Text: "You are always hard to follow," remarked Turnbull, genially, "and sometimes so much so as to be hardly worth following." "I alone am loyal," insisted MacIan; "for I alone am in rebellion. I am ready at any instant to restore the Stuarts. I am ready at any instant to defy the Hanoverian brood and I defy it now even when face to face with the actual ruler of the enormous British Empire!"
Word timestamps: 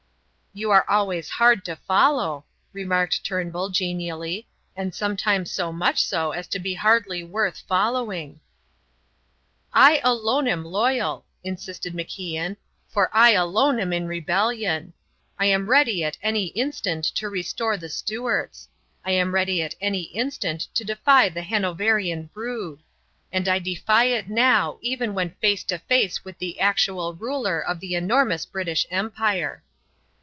"You 0.53 0.69
are 0.71 0.83
always 0.89 1.29
hard 1.29 1.63
to 1.63 1.77
follow," 1.77 2.43
remarked 2.73 3.23
Turnbull, 3.23 3.69
genially, 3.69 4.49
"and 4.75 4.93
sometimes 4.93 5.49
so 5.49 5.71
much 5.71 6.03
so 6.03 6.31
as 6.31 6.45
to 6.47 6.59
be 6.59 6.73
hardly 6.73 7.23
worth 7.23 7.63
following." 7.69 8.41
"I 9.71 10.01
alone 10.03 10.49
am 10.49 10.65
loyal," 10.65 11.23
insisted 11.41 11.93
MacIan; 11.93 12.57
"for 12.89 13.09
I 13.15 13.29
alone 13.31 13.79
am 13.79 13.93
in 13.93 14.07
rebellion. 14.07 14.91
I 15.39 15.45
am 15.45 15.69
ready 15.69 16.03
at 16.03 16.17
any 16.21 16.47
instant 16.47 17.05
to 17.15 17.29
restore 17.29 17.77
the 17.77 17.87
Stuarts. 17.87 18.67
I 19.05 19.11
am 19.11 19.33
ready 19.33 19.61
at 19.61 19.75
any 19.79 20.01
instant 20.01 20.67
to 20.73 20.83
defy 20.83 21.29
the 21.29 21.43
Hanoverian 21.43 22.29
brood 22.33 22.83
and 23.31 23.47
I 23.47 23.57
defy 23.59 24.03
it 24.07 24.29
now 24.29 24.79
even 24.81 25.13
when 25.13 25.29
face 25.35 25.63
to 25.63 25.77
face 25.79 26.25
with 26.25 26.39
the 26.39 26.59
actual 26.59 27.13
ruler 27.13 27.61
of 27.61 27.79
the 27.79 27.95
enormous 27.95 28.45
British 28.45 28.85
Empire!" 28.91 29.63